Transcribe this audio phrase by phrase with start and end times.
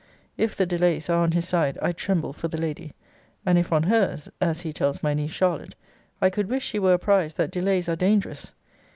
[0.35, 2.93] If the delays are on his side, I tremble for the lady;
[3.45, 5.75] and, if on hers, (as he tells my niece Charlotte,)
[6.23, 8.51] I could wish she were apprized that delays are dangerous.